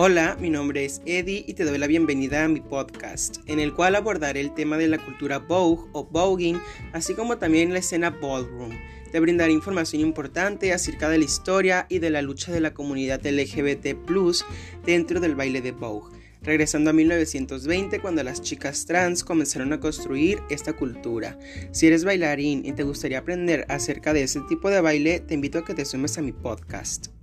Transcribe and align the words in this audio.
Hola, 0.00 0.36
mi 0.40 0.48
nombre 0.48 0.84
es 0.84 1.02
Eddie 1.06 1.44
y 1.44 1.54
te 1.54 1.64
doy 1.64 1.76
la 1.76 1.88
bienvenida 1.88 2.44
a 2.44 2.48
mi 2.48 2.60
podcast, 2.60 3.38
en 3.46 3.58
el 3.58 3.74
cual 3.74 3.96
abordaré 3.96 4.38
el 4.38 4.54
tema 4.54 4.78
de 4.78 4.86
la 4.86 5.04
cultura 5.04 5.40
Vogue 5.40 5.90
o 5.92 6.04
voguing, 6.04 6.60
así 6.92 7.14
como 7.14 7.38
también 7.38 7.72
la 7.72 7.80
escena 7.80 8.10
ballroom. 8.10 8.70
Te 9.10 9.18
brindaré 9.18 9.52
información 9.52 10.00
importante 10.00 10.72
acerca 10.72 11.08
de 11.08 11.18
la 11.18 11.24
historia 11.24 11.86
y 11.88 11.98
de 11.98 12.10
la 12.10 12.22
lucha 12.22 12.52
de 12.52 12.60
la 12.60 12.74
comunidad 12.74 13.26
LGBT 13.26 13.96
dentro 14.86 15.18
del 15.18 15.34
baile 15.34 15.62
de 15.62 15.72
Vogue, 15.72 16.16
regresando 16.42 16.90
a 16.90 16.92
1920 16.92 17.98
cuando 17.98 18.22
las 18.22 18.40
chicas 18.40 18.86
trans 18.86 19.24
comenzaron 19.24 19.72
a 19.72 19.80
construir 19.80 20.38
esta 20.48 20.74
cultura. 20.74 21.36
Si 21.72 21.88
eres 21.88 22.04
bailarín 22.04 22.64
y 22.64 22.70
te 22.70 22.84
gustaría 22.84 23.18
aprender 23.18 23.66
acerca 23.68 24.12
de 24.12 24.22
ese 24.22 24.42
tipo 24.48 24.70
de 24.70 24.80
baile, 24.80 25.18
te 25.18 25.34
invito 25.34 25.58
a 25.58 25.64
que 25.64 25.74
te 25.74 25.84
sumes 25.84 26.16
a 26.18 26.22
mi 26.22 26.30
podcast. 26.30 27.17